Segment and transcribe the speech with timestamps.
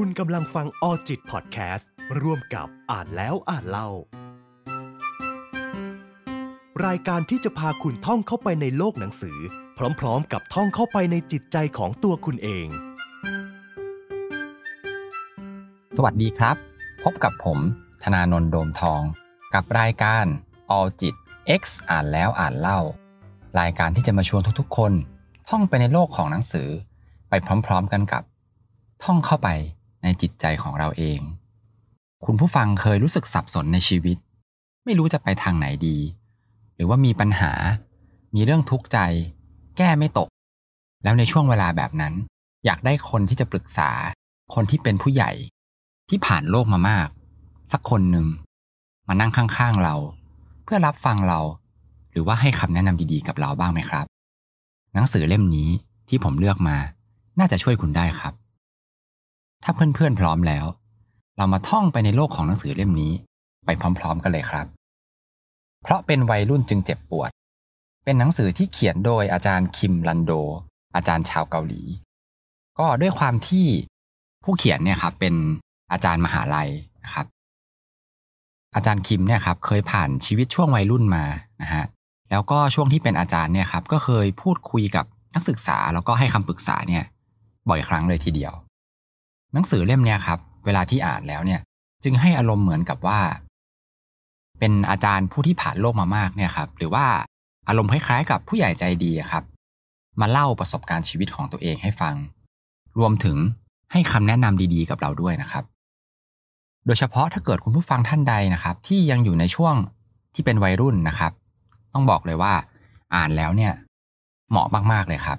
[0.00, 1.88] คุณกำลังฟังออจิตพอดแคสต์
[2.22, 3.88] ร่วมกับอ่านแล้วอ่านเล่า
[6.86, 9.38] รายการที่จะพาคุณท่องเข้าไปในโลกหนังสือ
[10.00, 12.68] พร้อมๆ กับท่องเข้าไปในจิตใจของตัวคุณเอง
[15.96, 16.56] สวัสดีครับ
[17.04, 17.58] พบกับผม
[18.02, 19.02] ธนานนท์โดมทอง
[19.54, 20.24] กับรายการ
[20.76, 21.14] All จิต
[21.60, 22.80] X อ่านแล้วอ่านเล่า
[23.60, 24.92] รายการที่จะมาชวนทุกๆ คน
[25.48, 26.68] ท่องไปในโลกของหนังสือ
[27.28, 27.32] ไป
[27.66, 28.22] พร้อม ๆ กันกับ
[29.06, 29.50] ท่องเข้าไป
[30.02, 31.20] ในจิตใจของเราเอง
[32.24, 34.16] คุณผู้ฟังเคยรู้สึกสับสนในชีวิต
[34.84, 35.96] ไม่รู้จะไปทางไหนดี
[36.74, 37.52] หรือว่ามีปัญหา
[38.34, 38.98] มีเรื่องทุกข์ใจ
[39.76, 40.28] แก้ไม่ตก
[41.04, 42.14] แล้วในช่วงเวลาแบบนั้น
[42.64, 43.90] อยากได้คนที่จะปรึกษา
[44.54, 45.32] คนที่เป็นผู้ใหญ่
[46.08, 47.08] ที่ผ่านโลกมามาก
[47.72, 48.26] สักคนหนึ่ง
[49.08, 49.94] มานั่งข้างๆเรา
[50.64, 51.40] เพื่อรับฟังเรา
[52.10, 54.06] หรือว่าให้คำแนะนำดีๆกับเราบ้างไหมครับ
[54.94, 55.68] หนังสือเล่มนี้
[56.08, 56.76] ที่ผมเลือกมา
[57.38, 58.32] น่าจะช่วยคุณได้ครับ
[59.64, 60.64] ถ้าเพื่อนๆพร้อมแล้ว
[61.36, 63.12] เรามาท่องไปในโลกของหนังสือเล่มนี้
[63.64, 64.66] ไปพร้อมๆกันเลยครับ
[65.82, 67.30] เพราะเป็นวัยรุ่นจึงเจ็บปวด
[68.04, 70.32] เป็นหนังสือที่เขียนโดยอาจารย์คิมลันโด
[70.94, 71.82] อาจารย์ชาวเกาหลี
[72.78, 73.66] ก็ด้วยความที่
[74.44, 75.34] ผู้เขียนเนี่ยครับเป็น
[75.92, 76.70] อาจารย์มหาลัย
[77.04, 77.26] นะครับ
[78.74, 81.24] อาจารย์คิมเนี่ยครับเคยผ่านชีวิตช่วงวัยรุ่นมา
[81.62, 81.84] นะฮะ
[82.30, 87.04] แล้วก็ช่วงที่เป็นอาจารย์เนี่ยครับก็เคยพูดคุยกับนักศึกษาแล้วก็ให้คำปรึกษาเนี่ย
[87.68, 88.52] บ่อยครั้งเลยทีเดียว
[89.52, 91.60] หนังสือเล่มเนี่ยครับ เวลาที่อ่านแล้วเนี่ย
[92.04, 93.20] จึงให้อารมณ์เหมือนกับว่า
[94.58, 97.06] เป็นอาจารย์ผู้ที่ผ่านโลกมามากเนี่ยครับ หรือว่า
[97.68, 99.44] อารมณ์คล้ายๆ กับผู้ใหญ่ใจดีครับ
[100.20, 102.14] มาเล่าประสบการณ์ชีวิตของตัวเองให้ฟัง
[102.98, 103.36] รวมถึง
[103.92, 105.64] ให้คำแนะนำดีๆ กับเราด้วยนะครับ
[106.86, 109.74] โดยเฉพาะถ้าเกิดคุณผู้ฟังท่านใดนะครับ ที่ยังอยู่ในช่วง
[110.34, 111.32] ที่เป็นวัยรุ่นนะครับ
[111.94, 112.54] ต้องบอกเลยว่า
[113.14, 113.72] อ่านแล้วเนี่ย
[114.50, 115.38] เหมาะมากๆเลยครับ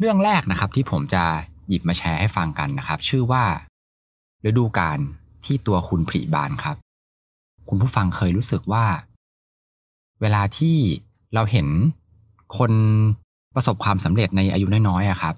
[0.00, 1.24] เรื่องแรกนะครับที่ผมจะ
[1.68, 3.44] หยิบมาแชร์ให้ฟังกันนะครับ ชื่อว่า
[4.46, 4.98] ฤดูกาล
[5.44, 6.76] ที่ตัวคุณผลิบานครับ
[7.68, 8.84] คุณผู้ฟังเคยรู้สึกว่า
[10.20, 10.76] เวลาที่
[11.34, 11.66] เราเห็น
[12.58, 12.72] คน
[13.54, 15.34] ประสบความสำเร็จในอายุน้อยๆอะครับ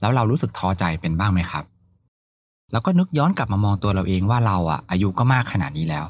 [0.00, 1.64] แล้วเรารู้สึกท้อใจเป็นบ้างไหมครับ
[2.72, 6.04] แล้วก็นึกย้อนกลับมามองตัวเราเองว่าเราอะอายุก็มากขนาดนี้แล้ว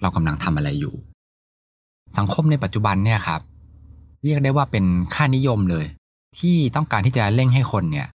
[0.00, 0.94] เรากำลังทำอะไรอยู่
[2.18, 3.40] สังคมในปัจจุบันเนี่ยครับ
[4.24, 4.84] เรียกได้ว่าเป็น
[5.14, 5.86] ค่านิยมเลย
[6.38, 8.06] ที่ต้องการที่จะเร่งให้คนเนี่ย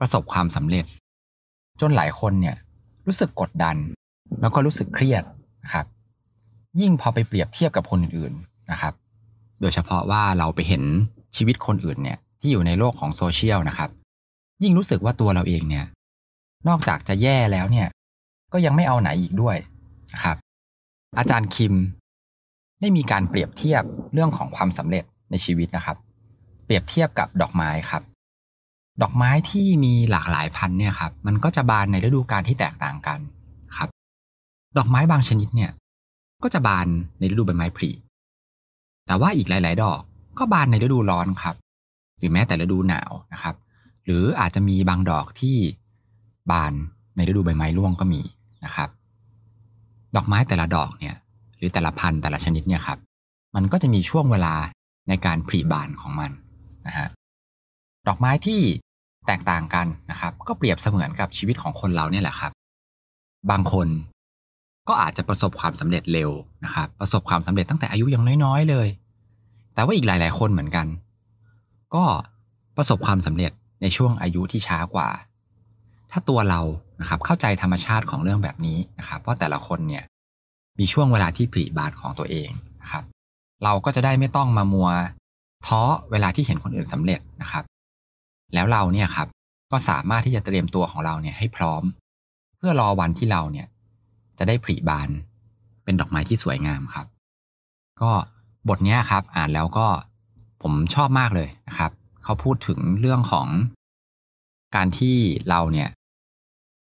[0.00, 0.84] ประสบความสำเร็จ
[1.80, 2.56] จนหลายคนเนี่ย
[3.06, 3.76] รู้สึกกดดัน
[4.40, 5.24] แล้วก็รู้สึกเครียด
[5.64, 5.86] นะครับ
[6.80, 8.94] ยิ่งพอไปเปรียบเทียบกับคนอื่นๆนะครับ
[9.60, 10.82] โดยเฉพาะว่าเราไปเห็น
[11.36, 13.90] ชีวิตคนอื่นเนี่ยที่อยู่ในโลกของโซเชียลนะครับ
[14.62, 15.84] ยิ่งรู้สึกว่าตัวเราเองเนี่ย
[16.68, 17.88] นอกจากจะแย่แล้วเนี่ย
[18.52, 19.56] ก็ยังไม่เอาไหนอีกด้วย
[20.12, 20.36] นะครับ
[21.18, 21.74] อาจารย์คิม
[22.80, 23.82] ได้มีการเปรียบเทียบ
[24.12, 25.96] เรื่องของความสำเร็จในชีวิตนะครับ
[26.68, 28.02] เปรียบเทียบกับดอกไม้ครับ
[29.02, 33.18] ดอกไม้ที่มีหลากหลายพันธุ์เนี่ยครับ มันก็จะบานในฤดูกาลที่แตกต่างกัน
[33.76, 33.88] ครับ
[34.76, 35.70] ดอกไม้บางชนิดเนี่ย
[36.42, 36.86] ก็จะบาน
[37.18, 37.90] ในฤดูใบไม้ผลิ
[39.06, 40.00] แต่ว่าอีกหลาย ๆ ดอก
[40.38, 41.56] ก็บานในฤดูร้อนครับ
[42.18, 43.54] หรือแม้แต่ฤดูหนาวนะครับ
[44.04, 45.56] หรืออาจจะมีบางดอกที่
[46.50, 46.72] บาน
[47.16, 48.20] ในฤดูใบไม้ร่วงก็มี
[48.64, 48.88] นะครับ
[50.16, 51.16] ดอกไม้แต่ละดอกเนี่ย
[51.56, 52.98] หรือแต่ละพันธุ์แต่ละชนิดเนี่ยครับ
[53.54, 54.54] มันก็จะมีช่วงเวลา
[55.08, 56.30] ในการผลิบานของมัน
[56.86, 57.08] นะฮะ
[58.08, 58.60] ดอกไม้ที่
[59.26, 62.52] แตกต่างกันนะครับ ก็เปรียบเสมือนกับชีวิตของคนเราเนี่ยแหละครับ
[63.50, 63.88] บางคน
[64.88, 66.30] ก็อาจจะประสบความสำเร็จเร็ว
[66.64, 68.88] นะครับ ประสบความสำเร็จตั้งแต่อายุยังน้อยๆเลย
[69.74, 70.86] แต่ว่าอีกหลาย ๆ คนเหมือนกัน
[71.94, 72.04] ก็
[72.76, 73.52] ประสบความสำเร็จ
[73.82, 75.08] ในช่วงอายุที่ช้ากว่า
[76.10, 76.60] ถ้าตัวเรา
[77.00, 80.04] นะครับเข้าใจธรรมชาติของเรื่องแบบนี้นะครับว่าแต่ละคนเนี่ย
[80.78, 82.50] มีช่วงเวลาที่ผลิบานของตัวเอง
[82.82, 83.04] นะครับ
[83.64, 84.90] เราก็จะได้ไม่ต้องมามัว
[85.66, 85.80] ท้อ
[86.10, 87.64] เวลาที่เห็นคนอื่นสำเร็จนะครับ
[88.54, 89.28] แล้วเราเนี่ยครับ
[89.72, 91.82] ก็สามารถที่จะเตรียมตัวของเราเนี่ยให้พร้อม
[92.56, 93.66] เพื่อรอวันที่เราเนี่ย
[94.38, 95.08] จะได้ผลิบาน
[95.84, 97.06] เป็นดอกไม้ที่สวยงามครับ
[98.02, 98.10] ก็
[98.68, 99.86] บทนี้ครับ อ่านแล้วก็
[100.62, 101.90] ผมชอบมากเลยนะครับ
[102.24, 103.46] เขาพูดถึงเรื่องของ
[104.76, 105.16] การที่
[105.50, 105.88] เราเนี่ย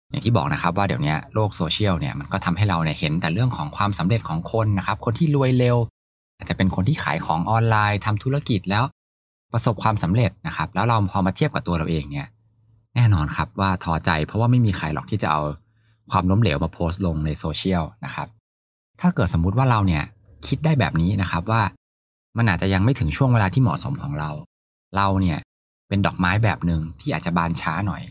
[0.09, 5.77] อย่างที่บอกนะครับ ว่าเดี๋ยวนี้โลกโซเชียลเนี่ยมันก็ทำให้เราเนี่ยเห็นแต่เรื่องของความสำเร็จของคนนะครับ คนที่รวยเร็ว
[6.37, 8.83] อาจจะเป็นคนที่ขายของออนไลน์ทำธุรกิจแล้ว
[9.53, 12.27] ประสบความสำเร็จนะครับ แล้วเราพอมาเทียบกับตัวเราเองเนี่ย
[12.95, 15.41] แน่นอนครับว่าท้อใจเพราะว่าไม่มีใครหรอกที่จะเอา
[16.11, 18.27] ความล้มเหลวมาโพสต์ลงในโซเชียลนะครับ
[19.01, 20.03] ถ้าเกิดสมมุติว่าเราเนี่ย
[20.47, 21.61] คิดได้แบบนี้นะครับว่า
[22.37, 24.29] มันอาจจะยังไม่ถึงช่วงเวลาที่เหมาะสมของเรา
[24.95, 25.39] เราเนี่ย
[25.87, 28.03] เป็นดอกไม้แบบหนึ่งที่อาจจะบานช้าหน่อย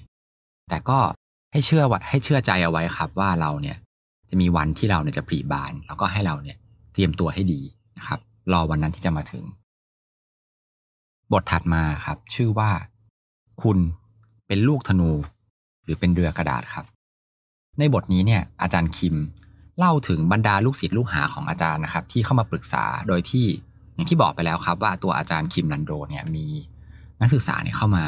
[0.69, 0.99] แต่ก็
[1.53, 3.77] ให้เชื่อว่าให้เชื่อใจเอาไว้ครับว่าเราเนี่ย
[4.31, 6.57] จะมีวันที่เราเนี่ยจะผลิบาน แล้วก็ให้เราเนี่ย
[6.93, 7.61] เตรียมตัวให้ดี
[7.99, 8.21] นะครับ
[8.53, 9.45] รอวันนั้นที่จะมาถึง
[11.33, 12.71] บทถัดมาครับ ชื่อว่า
[13.63, 13.79] คุณ
[14.47, 15.11] เป็นลูกธนู
[15.85, 16.85] หรือเป็นเรือกระดาษครับ
[17.79, 19.17] ในบทนี้เนี่ย อาจารย์คิม
[19.79, 23.47] เล่าถึงบรรดาลูกศิษย์ลูกหาของอาจารย์นะครับ ที่เข้ามาปรึกษาโดยที่
[23.95, 26.47] อย่างที่บอกไปแล้วครับ ว่าตัวอาจารย์คิมลันโดเนี่ยมี
[27.21, 28.05] นักศึกษาเนี่ยเข้ามา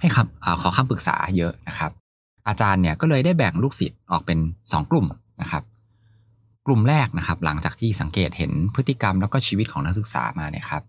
[0.00, 1.90] ให้คำขอคำปรึกษาเยอะนะครับ
[2.48, 5.06] อาจารย์เนี่ยก็เลยได้แบ่งลูกศิษย์ออกเป็น 2 กลุ่ม
[5.40, 5.62] นะครับ
[6.66, 10.82] กลุ่มแรกนะครับ หลังจากที่สังเกตเห็นพฤติกรรมแล้วก็ชีวิตของนักศึกษามาเนี่ยครับ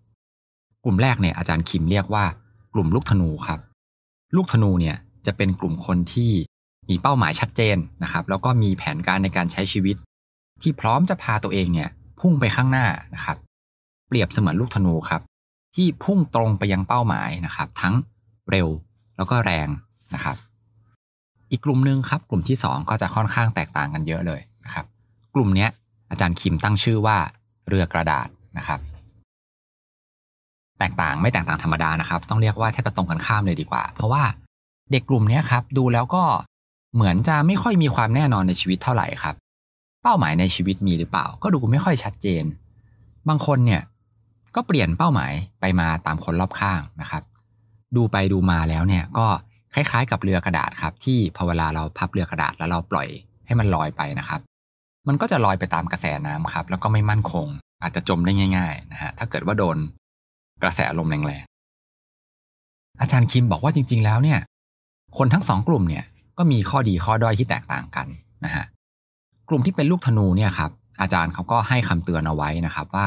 [0.84, 2.24] กลุ่มแรกเนี่ยอาจารย์คิมเรียกว่า
[2.74, 3.60] กลุ่มลูกธนูครับ
[4.36, 4.96] ลูกธนูเนี่ย
[5.26, 6.32] จะเป็นกลุ่มคนที่
[6.88, 9.96] มีเป้าหมายชัดเจนนะครับ แล้วก็มีแผนการในการใช้ชีวิต
[10.62, 11.88] ที่พร้อมจะพาตัวเองเนี่ย
[12.20, 13.36] พุ่งไปข้างหน้านะครับ
[14.08, 15.22] เปรียบเสมือนลูกธนูครับ
[15.74, 17.94] ที่พุ่งตรงไปยังเป้าหมายนะครับ ทั้ง
[18.50, 18.68] เร็ว
[19.16, 19.68] แล้วก็แรง
[20.14, 20.36] นะครับ
[21.50, 24.40] อีกกลุ่มหนึ่งครับ กลุ่มที่ 2 ก็จะค่อนข้างแตกต่างกันเยอะเลย
[25.36, 25.68] กลุ่มนี้
[26.10, 27.16] อาจารย์คิมตั้งชื่อว่า
[27.68, 28.28] เรือกระดาษ
[28.58, 28.80] นะครับ
[30.78, 34.22] แตกต่างไม่แตกต่างธรรมดานะครับ ต้องเรียกว่าแทบจะตรงกันข้ามเลยดีกว่า เพราะว่า
[34.92, 36.24] เด็กกลุ่มนี้ครับ ดูแล้วก็
[36.94, 39.34] เหมือนจะไม่ค่อยมีความแน่นอนในชีวิตเท่าไหร่ครับ
[40.02, 42.44] เป้าหมายในชีวิตมีหรือเปล่า ก็ดูไม่ค่อยชัดเจน
[43.28, 43.82] บางคนเนี่ย
[44.54, 47.22] ก็เปลี่ยนเป้าหมายไปมาตามคนรอบข้างนะครับ
[47.96, 49.26] ดูไปดูมาแล้วเนี่ยก็
[49.74, 53.08] คล้ายๆ กับเรือกระดาษครับ ที่พอเวลาเราพับเรือกระดาษแล้วเราปล่อย
[53.46, 54.40] ให้มันลอยไปนะครับ
[55.08, 57.46] มันก็จะลอยไปตามกระแสน้ำครับ แล้วก็ไม่มั่นคง
[57.82, 59.76] อาจจะจมได้ง่าย ๆ นะฮะถ้าเกิดว่าโดน
[60.62, 64.38] กระแสลมแรงๆอาจารย์คิมบอกว่าจริง ๆ แล้วเนี่ย
[65.18, 66.04] คนทั้งสองกลุ่มเนี่ย
[66.38, 68.06] ก็มีข้อดีข้อด้อยที่แตกต่างกัน
[68.44, 68.64] นะฮะ
[69.48, 70.70] กลุ่มที่เป็นลูกธนูเนี่ยครับ
[71.00, 73.06] อาจารย์เขาก็ให้คำเตือนเอาไว้นะครับว่า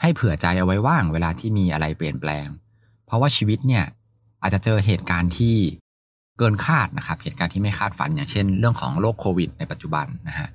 [0.00, 2.46] ให้เผื่อใจเอาไว้ว่างเวลาที่มีอะไรเปลี่ยนแปลง
[3.06, 3.84] เพราะว่าชีวิตเนี่ย
[4.42, 5.56] อาจจะเจอเหตุการณ์ที่
[6.38, 10.48] เกินคาดนะครับ เหตุการณ์ที่ไม่คาดฝันอย่างเช่น เรื่องของโรคโควิดในปัจจุบันนะฮะ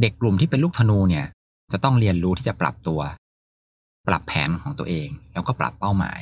[0.00, 1.26] เด็กกลุ่มที่เป็นลูกธนูเนี่ย
[1.72, 3.00] จะต้องเรียนรู้ที่จะปรับตัว
[4.06, 6.20] ปรับแผนของตัวเอง แล้วก็ปรับเป้าหมาย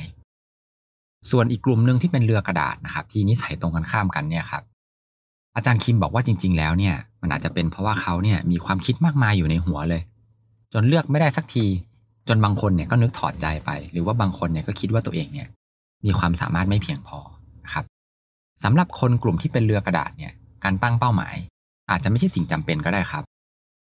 [1.31, 4.63] ส่วนอีกกลุ่มหนึ่งที่เป็นเรือกระดาษนะครับ ที่นิสัยตรงกันข้ามกันเนี่ยครับ
[5.55, 10.01] อาจารย์คิมบอกว่าจริง ๆ แล้วเนี่ย มันอาจจะเป็นเพราะว่าเขาเนี่ยมีความคิดมากมายอยู่ในหัวเลย
[10.73, 11.65] จนเลือกไม่ได้สักที
[12.27, 15.47] จนบางคนเนี่ยก็นึกถอดใจไป หรือว่าบางคนเนี่ยก็คิดว่าตัวเองเนี่ย
[16.05, 17.19] มีความสามารถไม่เพียงพอ
[17.65, 17.85] นะครับ
[18.63, 20.33] สำหรับคนกลุ่มที่เป็นเรือกระดาษเนี่ย
[20.63, 21.35] การตั้งเป้าหมาย
[21.91, 23.23] อาจจะไม่ใช่สิ่งจำเป็นก็ได้ครับ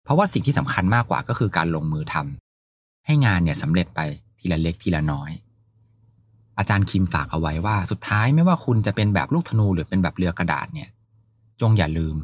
[0.08, 4.00] เพราะว่าสิ่งที่สำคัญมากกว่าก็คือการลงมือทำให้งานเนี่ยสำเร็จไป
[4.40, 5.32] ทีละเล็กทีละน้อย
[6.58, 10.90] อาจารย์คิมฝากเอาไว้ว่าสุดท้ายไม่ว่าคุณจะเป็นแบบลูกธนูหรือเป็นแบบเรือกระดาษเนี่ย
[11.62, 12.16] จงอย่าลืม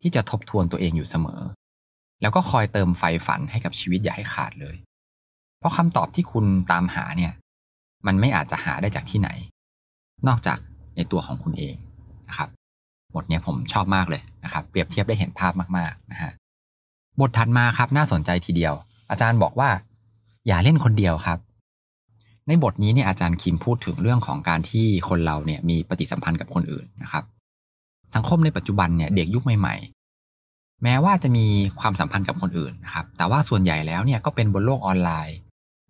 [0.00, 1.40] ที่จะทบทวนตัวเองอยู่เสมอ
[2.20, 4.76] แล้วก็คอยเติมไฟฝันให้กับชีวิตอย่าให้ขาดเลย
[5.58, 7.32] เพราะคำตอบที่คุณตามหาเนี่ย
[8.06, 9.30] มันไม่อาจจะหาได้จากที่ไหน
[10.28, 10.58] นอกจาก
[10.96, 11.76] ในตัวของคุณเอง
[12.28, 12.48] นะครับ
[13.14, 16.32] บทนี้ผมชอบมากเลยนะครับ เปรียบเทียบได้เห็นภาพมากๆนะฮะ
[17.20, 18.74] บทถัดมาครับน่าสนใจทีเดียว
[19.10, 19.70] อาจารย์บอกว่า
[20.46, 21.38] อย่าเล่นคนเดียวครับ
[22.46, 27.24] ในบทนี้เนี่ยอาจารย์คิมพูดถึงเรื่องของการที่คนเราเนี่ยมีปฏิสัมพันธ์กับคนอื่นนะครับ
[28.14, 29.74] สังคมในปัจจุบันเนี่ยเด็กยุคใหม่
[30.30, 31.46] ๆ แม้ว่าจะมี
[31.80, 35.36] ความสัมพันธ์กับคนอื่นนะครับ แต่ว่าส่วนใหญ่แล้วเนี่ยก็เป็นบนโลกออนไลน์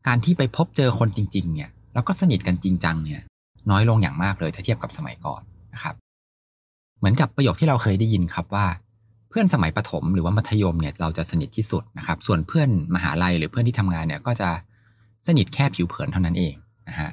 [0.06, 3.20] การที่ไปพบเจอคนจริง ๆ เนี่ยแล้วก็สนิทกันจริงจังเนี่ย
[3.70, 5.42] น้อยลงอย่างมากเลยถ้าเทียบกับสมัยก่อน
[5.74, 5.94] นะครับ
[6.98, 8.66] เหมือนกับประโยคที่เราเคยได้ยินครับว่า
[9.38, 14.48] พื่อนสมัยประถมหรือว่ามัธยมเนี่ยเราจะสนิทที่สุดนะครับ ส่วนเพื่อนมหาลัยหรือเพื่อนที่ทำงานเนี่ยก็จะ
[15.26, 16.54] สนิทแค่ผิวเผินเท่านั้นเอง
[16.88, 17.10] นะฮะ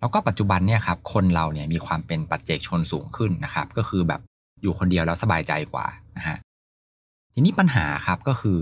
[0.00, 4.20] แล้วก็ปัจจุบันเนี่ยครับคนเราเนี่ยมีความเป็นปัจเจกชนสูงขึ้นนะครับ ก็คือแบบ
[4.62, 5.86] อยู่คนเดียวแล้วสบายใจกว่า
[6.16, 6.36] นะฮะ
[7.34, 8.58] ทีนี้ปัญหาครับก็คือ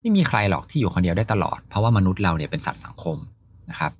[0.00, 3.16] ไม่มีใครหรอกที่อยู่คนเดียวได้ตลอด เพราะว่ามนุษย์เราเนี่ยเป็นสัตว์สังคม
[3.70, 3.92] นะครับ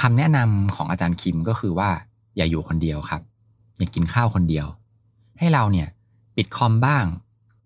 [0.00, 1.90] คำแนะนำของอาจารย์คิมก็คือว่า
[2.36, 3.22] อย่าอยู่คนเดียวครับ
[3.78, 4.66] อย่ากินข้าวคนเดียว
[5.38, 5.88] ให้เราเนี่ย
[6.38, 7.04] ปิดคอมบ้าง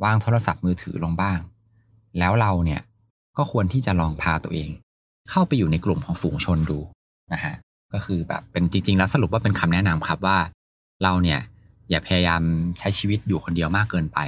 [0.04, 1.38] วางโทรศัพท์มือถือลงบ้าง
[2.18, 2.80] แล้วเราเนี่ย
[3.36, 4.70] ก็ควรที่จะลองพาตัวเอง
[5.30, 6.78] เข้าไปอยู่ในกลุ่มของฝูงชนดู
[7.32, 7.54] นะฮะ
[7.92, 10.38] ก็คือแบบเป็นจริง ๆ แล้วสรุปว่าเป็นคำแนะนำครับว่า
[11.02, 11.40] เราเนี่ย
[11.90, 12.42] อย่าพยายาม
[12.78, 14.18] ใช้ชีวิตอยู่คนเดียวมากเกินไป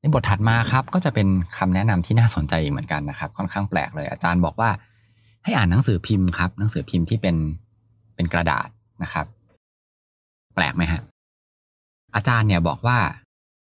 [0.00, 4.70] ในบทถัดมาครับก็จะเป็นคำแนะนำที่น่าสนใจอีกเหมือนกันนะครับค่อนข้างแปลกเลย อาจารย์บอกว่า
[5.44, 7.36] ให้อ่านหนังสือพิมพ์ครับ หนังสือพิมพ์ที่เป็น
[8.14, 8.68] เป็นกระดาษ
[9.02, 9.26] นะครับ
[10.54, 11.02] แปลกไหมฮะ
[12.14, 12.98] อาจารย์เนี่ยบอกว่า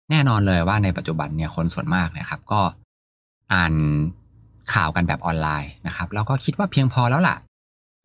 [0.09, 2.61] แน่นอนเลยว่าในปัจจุบันเนี่ยคนส่วนมากนะครับ ก็
[3.53, 3.73] อ่าน
[4.73, 7.37] ข่าวกันแบบออนไลน์นะครับ แล้วก็คิดว่าเพียงพอแล้วล่ะ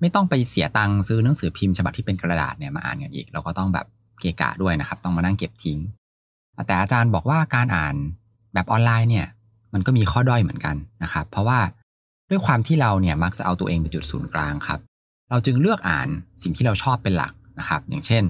[0.00, 3.87] ไม่ต้องไปเสียตังค์ซื้อหนังสือพิมพ์ฉบับที่เป็นกระดาษเนี่ยมาอ่านกันอีก เราก็ต้องแบบ
[4.21, 5.79] เกะกะด้วยนะครับ ต้องมานั่งเก็บทิ้ง
[6.67, 7.95] แต่อาจารย์บอกว่าการอ่าน
[8.55, 9.26] แบบออนไลน์เนี่ย
[9.73, 11.59] มันก็มีข้อด้อยเหมือนกันนะครับ เพราะว่า
[12.31, 14.81] ด้วยความที่เราเนี่ยมักจะเอาตัวเองเป็นจุดศูนย์กลางครับ
[15.31, 16.09] เราจึงเลือกอ่าน
[16.43, 18.25] สิ่งที่เราชอบเป็นหลักนะครับ อย่างเช่น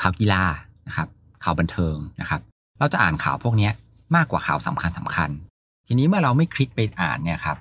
[0.00, 0.44] ข่าวกีฬา
[0.86, 1.08] นะครับ
[1.44, 2.40] ข่าวบันเทิงนะครับ
[2.78, 3.70] เราจะอ่านข่าวพวกนี้
[4.16, 5.30] มากกว่าข่าวสำคัญสำคัญ
[5.86, 7.58] ทีนี้เมื่อเราไม่คลิกไปอ่านเนี่ยครับ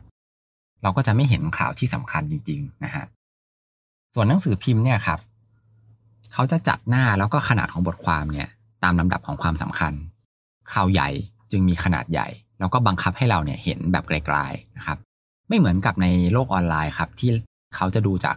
[0.84, 3.06] เราก็จะไม่เห็นข่าวที่สำคัญจริง ๆ นะฮะ
[4.14, 5.20] ส่วนหนังสือพิมพ์เนี่ยครับ
[6.34, 8.50] เขาจะจัดหน้าแล้วก็ขนาดของบทความเนี่ย
[8.84, 9.94] ตามลำดับของความสำคัญ
[10.74, 11.10] ข่าวใหญ่
[11.52, 12.28] จึงมีขนาดใหญ่
[12.60, 14.98] แล้วก็บังคับให้เราเนี่ยเห็นแบบไกลๆนะครับ
[15.48, 17.30] ไม่เหมือนกับในโลกออนไลน์ครับ ที่
[17.76, 18.36] เขาจะดูจาก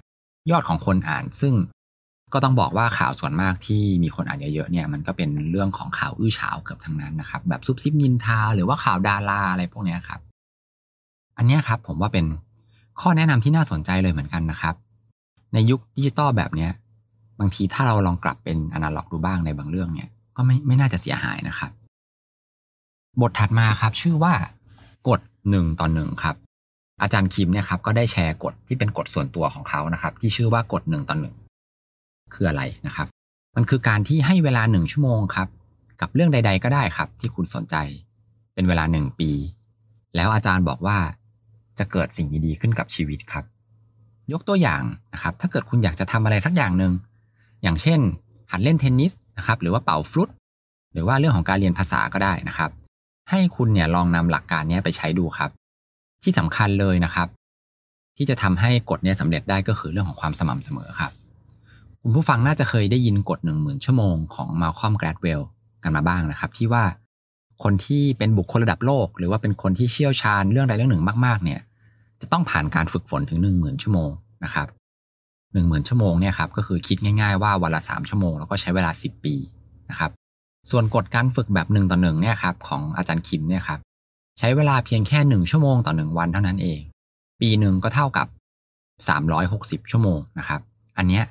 [0.51, 1.55] ยอดของคนอ่าน ซึ่ง
[2.33, 10.21] ก็ต้องบอกว่าข่าวส่วนมากที่มีคนอ่านเยอะๆเนี่ยมันก็เป็นเรื่องของข่าวอื้อฉาวเกือบทั้งนั้นนะครับ แบบซุบซิบนินทา หรือว่าข่าวดาราอะไรพวกนี้ครับ
[11.37, 12.25] อันนี้ครับผมว่าเป็น
[13.01, 14.75] ข้อแนะนำที่น่าสนใจเลยเหมือนกันนะครับ
[15.53, 16.71] ในยุคดิจิตอลแบบเนี้ย
[17.41, 21.71] บางทีถ้าเราลองกลับเป็นอนาล็อกดูบ้างในบางเรื่องเนี่ยก็ไม่ไม่น่าจะเสียหายนะครับ
[23.21, 24.35] บทถัดมาครับ ชื่อว่า
[25.09, 25.21] กฎ
[25.51, 26.37] หนึ่งต่อหนึ่งครับ
[27.03, 31.35] อาจารย์คิมเนี่ยครับก็ได้แชร์กฎที่เป็นกฎส่วนตัวของเขานะครับ ที่ชื่อว่ากฎหนึ่งต่อหนึ่ง
[32.35, 33.07] คืออะไรนะครับ
[33.57, 35.49] มันคือการที่ให้เวลาหนึ่งชั่วโมงครับ
[36.01, 37.77] กับเรื่องใด ๆ ก็ได้ครับ ที่คุณสนใจ
[38.55, 39.31] เป็นเวลาหนึ่งปี
[40.17, 40.99] แล้วอาจารย์บอกว่า
[41.79, 43.45] จะเกิดสิ่งดีๆขึ้นกับชีวิตครับ
[44.33, 44.83] ยกตัวอย่าง
[45.13, 46.93] นะครับ ถ้าเกิดคุณอยากจะทำอะไรสักอย่างหนึ่ง
[47.63, 48.01] อย่างเช่น
[48.51, 50.31] หัดเล่นเทนนิสนะครับหรือว่าเป่าฟลุต
[50.93, 52.71] หรือว่าเรื่องของการเรียนภาษาก็ได้นะครับ
[53.31, 55.51] ให้คุณเนี่ยลองนำหลักการนี้ไปใช้ดูครับ
[56.23, 57.29] ที่สำคัญเลยนะครับ
[58.17, 61.13] ที่จะทำให้กฎนี้สำเร็จได้ก็คือเรื่องของความสม่ำเสมอครับ
[62.11, 65.41] คุณผู้ฟังน่าจะเคยได้ยินกฎหนึ่งหมื่นชั่วโมงของมาลคอมแกรดเวล
[65.83, 66.85] กันมาบ้างนะครับ ที่ว่า
[67.63, 71.61] คนที่เป็นบุคคลระดับโลก หรือว่าเป็นคนที่เชี่ยวชาญเรื่องใดเรื่องหนึ่งมากๆ เนี่ย
[72.21, 74.11] จะต้องผ่านการฝึกฝนถึงหนึ่งหมื่นชั่วโมง
[74.45, 74.67] นะครับ
[75.53, 79.35] หนึ่งหมื่นชั่วโมงเนี่ยครับก็คือคิดง่ายๆว่าวันละสามชั่วโมงแล้วก็ใช้เวลาสิบปี
[79.91, 80.11] นะครับ
[80.71, 83.81] ส่วนกฎการฝึกแบบหนึ่งต่อหนึ่งเนี่ยครับของอาจารย์คิมเนี่ยครับ
[84.39, 86.81] ใช้เวลาเพียงแค่หนึ่งชั่วโมงต่อหนึ่งวันเท่านั้นเอง
[87.41, 88.27] ปีหนึ่งก็เท่ากับ
[89.09, 90.61] สามร้อยหกสิบชั่วโมงนะครับ
[90.99, 91.25] อันเนี้ย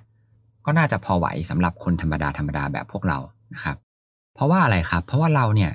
[0.67, 3.17] ก็น่าจะพอไหวสำหรับคนธรรมดาธรรมดาแบบพวกเรา
[3.53, 3.77] นะครับ
[4.35, 5.71] เพราะว่าอะไรครับ เพราะว่าเราเนี่ย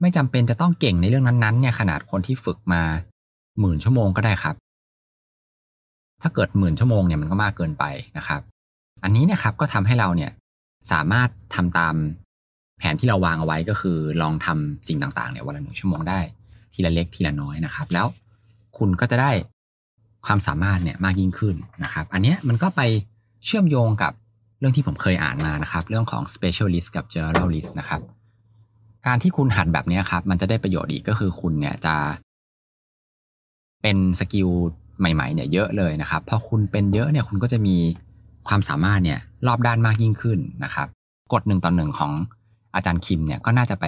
[0.00, 2.82] ไม่จำเป็นจะต้องเก่งในเรื่องนั้นๆเนี่ยขนาดคนที่ฝึกมา
[3.60, 4.54] หมื่นชั่วโมงก็ได้ครับ
[6.22, 7.84] ถ้าเกิดหมื่นชั่วโมงเนี่ยมันก็มากเกินไป
[8.18, 8.40] นะครับ
[9.04, 10.30] อันนี้เนี่ยครับก็ทำให้เราเนี่ย
[10.92, 11.94] สามารถทำตาม
[12.78, 16.20] แผนที่เราวางเอาไว้ก็คือลองทำสิ่งต่างๆเนี่ยวันละหนึ่งชั่วโมงได้
[16.74, 18.06] ทีละเล็กทีละน้อยนะครับ แล้ว
[18.78, 19.30] คุณก็จะได้
[20.26, 22.82] ความสามารถเนี่ยมากยิ่งขึ้นนะครับ อันเนี้ยมันก็ไป
[23.46, 24.12] เชื่อมโยงกับ
[24.58, 28.00] เรื่องที่ผมเคยอ่านมานะครับ เรื่องของ specialist กับ generalist นะครับ
[29.06, 31.94] การที่คุณหัดแบบนี้ครับ มันจะได้ประโยชน์อีกก็คือคุณเนี่ยจะ
[33.82, 34.48] เป็น skill
[34.98, 37.76] ใหม่ๆเนี่ยเยอะเลยนะครับพอคุณเป็นเยอะเนี่ยคุณก็จะมี
[38.48, 40.88] ความสามารถเนี่ยรอบด้านมากยิ่งขึ้นนะครับ
[41.32, 42.12] กฎหนึ่งต่อหนึ่งของ
[42.74, 43.84] อาจารย์คิมเนี่ยก็น่าจะไป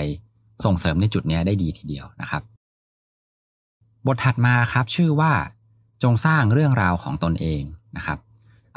[0.65, 2.43] ส่งเสริมในจุดนี้ได้ดีทีเดียวนะครับ
[4.07, 5.33] บทถัดมาครับชื่อว่า
[6.03, 7.63] จงสร้างเรื่องราวของตนเอง
[7.97, 8.19] นะครับ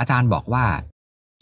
[0.02, 0.66] อาจารย์บอกว่า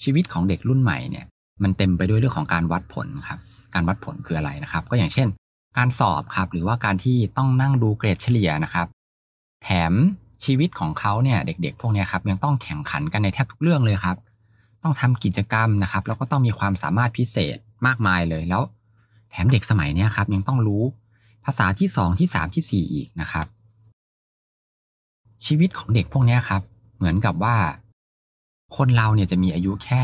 [0.04, 1.26] ชีวิตของเด็กรุ่นใหม่เนี่ย
[1.64, 3.40] มันเต็มไปด้วยเรื่องของการวัดผลครับ
[3.74, 5.28] การวัดผลคืออะไรนะครับ ก็อย่างเช่น
[5.78, 8.88] การสอบครับ หรือว่าการที่ต้องนั่งดูเกรดเฉลี่ยนะครับ
[9.64, 9.94] แถม
[10.46, 14.18] ชีวิตของเขาเนี่ยเด็ก ๆ พวกนี้ครับยังต้องแข่งขันกันในแทบทุกเรื่องเลยครับ
[14.84, 18.62] ต้องทำกิจกรรมนะครับ แล้วก็ต้องมีความสามารถพิเศษมากมายเลยแล้ว
[19.32, 20.84] แถมเด็กสมัยนี้ครับ ยังต้องรู้
[21.46, 23.46] ภาษาที่สองที่สามที่สี่อีกนะครับ
[25.46, 26.62] ชีวิตของเด็กพวกนี้ครับ
[26.98, 27.56] เหมือนกับว่า
[28.78, 30.04] คนเราเนี่ยจะมีอายุแค่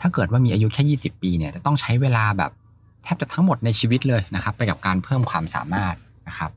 [0.00, 2.50] ถ้าเกิดว่ามีอายุแค่ยี่สิบปีเนี่ยจะต้องใช้เวลาแบบ
[3.04, 5.94] แทบจะทั้งหมดในชีวิตเลยนะครับ ไปกับการเพิ่มความสามารถ
[6.28, 6.50] นะครับ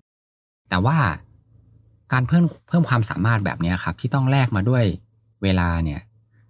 [0.70, 0.98] แต่ว่า
[2.14, 4.84] การเพิ่มเพิ่มความสามารถแบบนี้ครับ ที่ต้องแลกมาด้วย
[5.44, 6.02] เวลาเนี่ย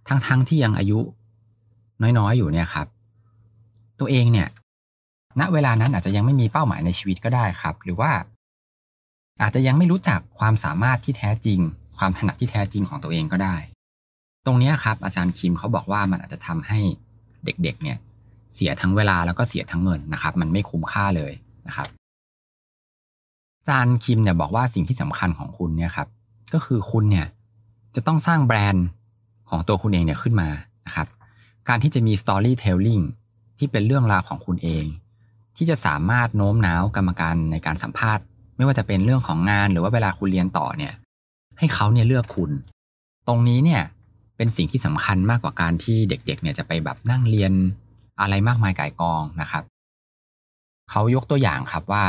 [0.07, 0.99] ทั้งๆทที่ยังอายุ
[2.01, 2.87] น้อยๆอยู่เนี่ยครับ
[3.99, 4.47] ตัวเองเนี่ย
[5.39, 8.11] ณเวลานั้นอาจจะยังไม่มีเป้าหมายในชีวิตก็ได้ครับ หรือว่า
[9.41, 11.59] อาจจะยังไม่รู้จักความสามารถที่แท้จริง
[11.97, 13.55] ความถนัดที่แท้จริงของตัวเองก็ได้
[14.45, 16.79] ตรงนี้ครับอาจารย์คิมเขาบอกว่ามันอาจจะทำให้
[17.45, 17.97] เด็กๆ เนี่ย
[18.55, 21.33] เสียทั้งเวลาแล้วก็เสียทั้งเงินนะครับ มันไม่คุ้มค่าเลย
[21.67, 21.87] นะครับ
[23.59, 26.07] อาจารย์คิมเนี่ยบอกว่าสิ่งที่สำคัญของคุณเนี่ยครับ
[26.53, 27.27] ก็คือคุณเนี่ย
[27.95, 28.85] จะต้องสร้างแบรนด์
[29.49, 30.49] ของตัวคุณเองเนี่ยขึ้นมา
[30.85, 31.07] นะครับ
[31.69, 33.03] การที่จะมี storytelling
[33.57, 34.85] ที่เป็นเรื่องราวของคุณเอง
[35.57, 38.23] ที่จะสามารถโน้มน้าวกรรมการในการสัมภาษณ์
[38.57, 40.93] ไม่ว่าจะเป็นเรื่องของงานหรือว่าเวลาคุณเรียนต่อเนี่ย
[41.59, 42.51] ให้เขาเนี่ยเลือกคุณ
[43.27, 43.81] ตรงนี้เนี่ย
[44.39, 47.53] เป็นสิ่งที่สำคัญมากกว่าการที่เด็กๆเนี่ยจะไปแบบนั่งเรียน
[48.21, 49.63] อะไรมากมายก่ายกองนะครับ
[50.89, 52.05] เขายกตัวอย่างครับว่า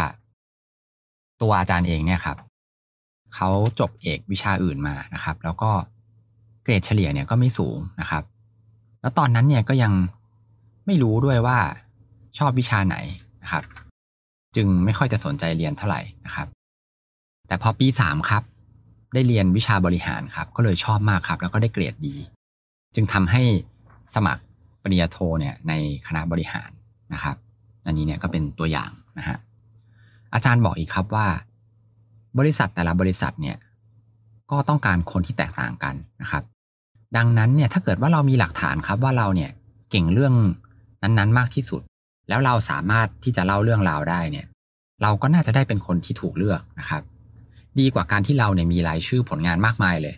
[1.40, 2.38] ตัวอาจารย์เองเนี่ยครับ
[3.34, 3.49] เขา
[3.80, 5.70] จบเอกวิชาอื่นมานะครับ แล้วก็
[6.62, 8.22] เกรดเฉลี่ยเนี่ยก็ไม่สูงนะครับ
[9.00, 9.92] แล้วตอนนั้นเนี่ยก็ยัง
[10.87, 11.58] ไม่รู้ด้วยว่า
[12.38, 12.96] ชอบวิชาไหน
[13.42, 13.64] นะครับ
[14.56, 16.49] จึงไม่ค่อยจะสนใจเรียนเท่าไหร่นะครับ
[17.49, 18.42] แต่พอปีสามครับ
[19.14, 22.14] ได้เรียนวิชาบริหารครับ ก็เลยชอบมากครับ แล้วก็ได้เกรดดี
[22.94, 23.42] จึงทำให้
[24.14, 24.42] สมัคร
[24.82, 25.72] ปริญญาโทเนี่ยใน
[26.06, 26.70] คณะบริหาร
[27.14, 27.36] นะครับ
[27.86, 29.38] อันนี้เนี่ยก็เป็นตัวอย่างนะฮะ
[30.34, 31.26] อาจารย์บอกอีกครับว่า
[32.38, 33.56] บริษัทแต่ละบริษัทเนี่ย
[34.50, 36.42] ก็ต้องการคนที่แตกต่างกันนะครับ
[37.16, 39.50] ดังนั้นเนี่ยถ้าเกิดว่าเรามีหลักฐานครับว่าเราเนี่ย
[39.90, 40.34] เก่งเรื่อง
[41.02, 41.82] นั้นๆ มากที่สุด
[42.28, 44.46] แล้วเราสามารถที่จะเล่าเรื่องราวได้เนี่ย
[45.02, 47.02] เราก็น่าจะได้เป็นคนที่ถูกเลือกนะครับ
[47.80, 50.14] ดีกว่าการที่เราเนี่ยมีรายชื่อผลงานมากมายเลย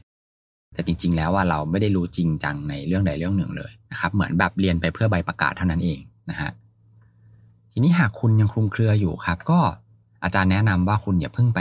[0.75, 6.01] แต่จริง ๆ แล้วว่าเราไม่ได้รู้จริงจังในเรื่องใดเรื่องหนึ่งเลยนะครับ เหมือนแบบเรียนไปเพื่อใบประกาศเท่านั้นเอง
[6.31, 6.51] นะฮะ
[7.73, 9.61] ทีนี้หากคุณยังคลุมเครืออยู่ครับ ก็
[10.25, 11.61] อาจารย์แนะนำว่าคุณอย่าเพิ่งไป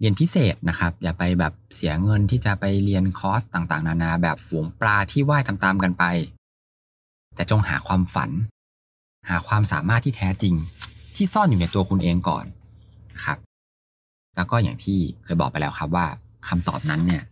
[0.00, 6.04] เรียนพิเศษนะครับ อย่าไปแบบเสียเงินที่จะไปเรียนคอร์สต่างๆ นานา แบบฝูงปลาที่ว่ายตามๆกันไป
[7.34, 8.30] แต่จงหาความฝัน
[9.28, 10.54] หาความสามารถที่แท้จริง
[11.16, 12.44] ที่ซ่อนอยู่ในตัวคุณเองก่อน
[13.14, 13.38] นะครับ
[14.36, 16.06] แล้วก็อย่างที่เคยบอกไปแล้วครับว่า
[16.48, 17.22] คำตอบนั้นเนี่ย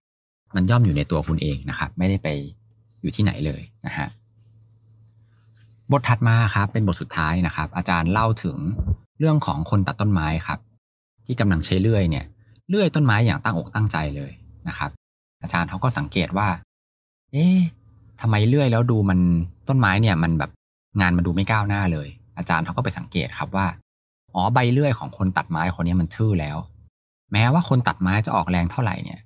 [0.55, 2.29] มันย่อมอยู่ในตัวคุณเองนะครับ ไม่ได้ไป
[3.01, 4.09] อยู่ที่ไหนเลยนะฮะ
[5.93, 8.57] บทถัดมาครับ เป็นบทสุดท้ายนะครับ อาจารย์เล่าถึง
[9.19, 10.59] เรื่องของคนตัดต้นไม้ครับ
[11.27, 12.25] ที่กำลังใช้เลื่อยเนี่ย
[12.69, 14.33] เลื่อยต้นไม้อย่างตั้งอกตั้งใจเลย
[14.69, 14.91] นะครับ
[15.43, 16.49] อาจารย์เขาก็สังเกตว่า
[17.33, 17.59] เอ๊ะ
[18.21, 19.19] ทำไมเลื่อยแล้วดูมัน
[19.69, 20.51] ต้นไม้เนี่ย มันแบบ
[21.01, 23.67] งานมันดูไม่ก้าวหน้าเลย อาจารย์เขาก็ไปสังเกตครับว่า
[24.35, 26.57] อ๋อใบเลื่อยของคนตัดไม้คนนี้มันทื่อแล้ว
[27.33, 29.21] แม้ว่าคนตัดไม้จะออกแรงเท่าไหร่เนี่ย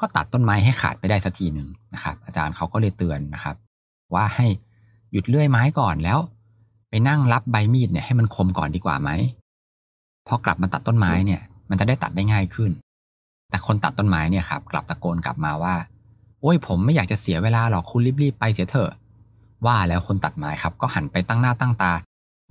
[0.00, 3.56] ก็ตัดต้นไม้ให้ขาดไปได้สักทีหนึ่งนะครับ อาจารย์เขาก็เลยเตือนนะครับ
[4.14, 4.46] ว่าให้
[5.12, 6.18] หยุดเลื่อยไม้ก่อนแล้ว
[6.90, 9.10] ไปนั่งรับใบมีดเนี่ยให้มันคมก่อนดีกว่าไหม
[10.26, 12.70] พอกลับมาตัดต้นไม้เนี่ย มันจะได้ตัดได้ง่ายขึ้น
[13.50, 15.74] แต่คนตัดต้นไม้เนี่ยครับกลับตะโกนกลับมาว่า
[16.40, 18.92] โอ้ยผมไม่อยากจะเสียเวลาหรอกคุณรีบๆไปเสียเถอะ
[19.66, 21.92] ว่าแล้วคนตัดไม้ครับ ก็หันไปตั้งหน้าตั้งตา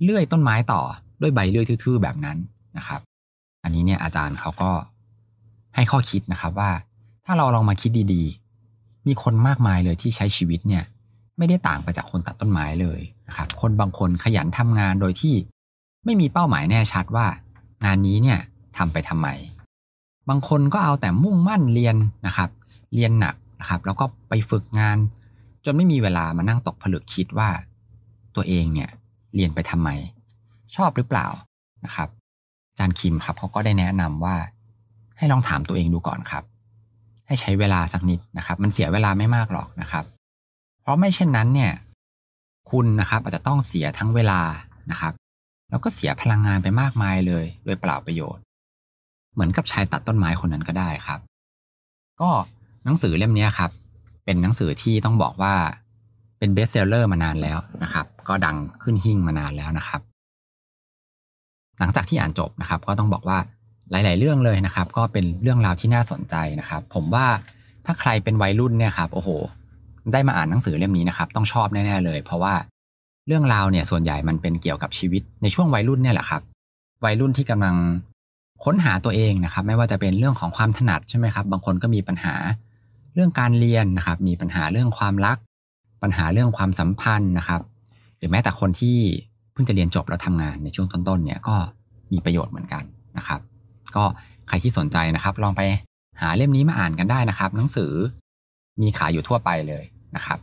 [0.02, 0.80] เลื่อยต้นไม้ต่อ
[1.20, 2.36] ด้วยใบเลื่อยทื่อๆแบบนั้น
[2.78, 3.00] นะครับ
[3.64, 4.70] อันนี้เนี่ยอาจารย์เขาก็
[5.74, 6.70] ให้ข้อคิดนะครับว่า
[7.24, 10.84] ถ้าเราลองมาคิดดีๆ มีคนมากมายเลยที่ใช้ชีวิตเนี่ย
[11.38, 15.34] ไม่ได้ต่างไปจากคนตัดต้นไม้เลยนะครับ คนบางคนขยันทำงานโดยที่
[16.04, 17.26] ไม่มีเป้าหมายแน่ชัดว่า
[17.84, 18.40] งานนี้เนี่ย
[18.76, 19.28] ทำไปทำไม
[20.28, 22.50] บางคนก็เอาแต่มุ่งมั่นเรียนนะครับ
[22.94, 24.98] เรียนหนักนะครับ แล้วก็ไปฝึกงาน
[25.64, 27.50] จนไม่มีเวลามานั่งตกผลึกคิดว่า
[28.36, 28.90] ตัวเองเนี่ย
[29.34, 29.88] เรียนไปทำไม
[30.76, 31.26] ชอบหรือเปล่า
[31.84, 32.08] นะครับ
[32.78, 34.36] จารย์คิมครับเขาก็ได้แนะนำว่า
[35.18, 36.44] ให้ลองถามตัวเองดูก่อนครับ
[37.26, 40.04] ให้ใช้เวลาสักนิดนะครับ มันเสียเวลาไม่มากหรอกนะครับ
[40.82, 41.72] เพราะไม่เช่นนั้นเนี่ย
[42.70, 44.40] คุณนะครับอาจจะต้องเสียทั้งเวลา
[44.90, 45.12] นะครับ
[45.70, 48.42] แล้วก็เสียพลังงานไปมากมายเลย โดยเปล่าประโยชน์
[49.34, 51.20] เหมือนกับชายตัดต้นไม้คนนั้นก็ได้ครับ
[52.20, 52.30] ก็
[52.84, 53.70] หนังสือเล่มนี้ครับ
[54.24, 55.54] เป็นหนังสือที่ต้องบอกว่า
[56.38, 60.00] เป็นเบสเซลเลอร์มานานแล้วนะครับ ก็ดังขึ้นหิ่งมานานแล้วนะครับ
[61.78, 63.38] หลังจากที่อ่านจบนะครับ ก็ต้องบอกว่า
[63.90, 67.26] หลาย ๆ เรื่องเลยนะครับ ก็เป็นเรื่องราวที่น่าสนใจนะครับ ผมว่า
[67.86, 69.30] ถ้าใครเป็นวัยรุ่นเนี่ยครับโอ้โห
[70.12, 72.54] ได้มาอ่านหนังสือเล่มนี้นะครับ ต้องชอบแน่ ๆ เลย เพราะว่า
[73.26, 76.42] เรื่องราวเนี่ยส่วนใหญ่มันเป็นเกี่ยวกับชีวิตในช่วงวัยรุ่นเนี่ยแหละครับ
[77.04, 77.76] วัยรุ่นที่กำลัง
[78.64, 82.34] ค้นหาตัวเองนะครับ ไม่ว่าจะเป็นเรื่องของความถนัดใช่ไหมครับ บางคนก็มีปัญหา
[83.14, 85.36] เรื่องการเรียนนะครับ มีปัญหาเรื่องความรัก
[86.02, 87.60] ปัญหาเรื่องความสัมพันธ์นะครับ
[88.18, 88.98] หรือแม้แต่คนที่
[89.54, 91.56] เพิ่งจะเรียนจบแล้วทำงานในช่วงต้นๆเนี่ยก็
[92.12, 92.84] มีประโยชน์เหมือนกัน
[93.18, 93.40] นะครับ
[93.96, 94.04] ก็
[94.48, 95.62] ใครที่สนใจนะครับ ลองไป
[96.20, 97.92] หาเล่มนี้มาอ่านกันได้นะครับ หนังสือ
[98.80, 99.84] มีขายอยู่ทั่วไปเลย
[100.16, 100.38] นะครับ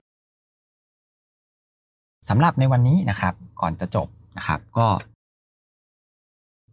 [2.29, 4.87] สำหรับในวันนี้นะครับ ก่อนจะจบนะครับ ก็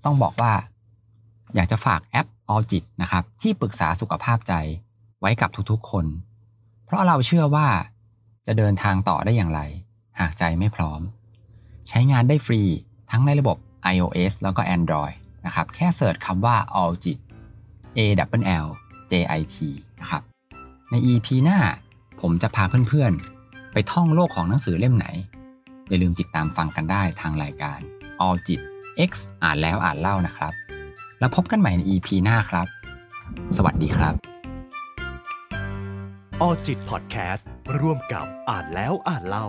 [0.04, 0.52] ต้องบอกว่า
[1.54, 4.54] อยากจะฝากแอป a l j i t นะครับ ที่ปรึกษาสุขภาพใจ
[5.20, 6.06] ไว้กับทุกๆคน
[6.86, 7.66] เพราะเราเชื่อว่า
[8.46, 9.60] จะเดินทางต่อได้อย่างไร
[10.20, 11.00] หากใจไม่พร้อม
[11.88, 12.62] ใช้งานได้ฟรี
[13.10, 13.56] ทั้งในระบบ
[13.94, 15.14] iOS แล้วก็ Android
[15.46, 17.18] นะครับ แค่เสิร์ชคำว่า Alljit
[17.96, 18.00] A
[18.40, 18.66] W L
[19.10, 19.56] J I T
[20.00, 20.22] นะครับ
[20.90, 21.58] ใน EP หน้า
[22.20, 25.06] ผมจะพาเพื่อนๆ ไปท่องโลกของหนังสือเล่มไหน
[25.88, 27.78] อย่าลืมติดตามฟังกันได้ทางรายการ
[28.26, 28.60] Alljit
[29.08, 30.52] X อ่านแล้วอ่านเล่านะครับ
[31.18, 32.66] แล้วพบกันใหม่ใน EP หน้าครับ
[33.56, 34.14] สวัสดีครับ
[36.40, 37.48] ออจิตพอดแคสต์
[37.80, 39.48] ร่วมกับอ่านแล้วอ่านเล่า